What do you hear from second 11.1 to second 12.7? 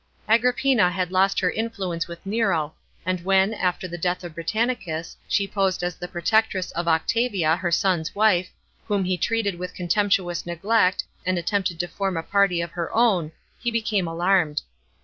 and attempted to form a party